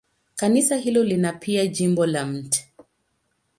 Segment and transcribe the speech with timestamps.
[0.35, 2.65] Kanisa hilo lina pia jimbo la Mt.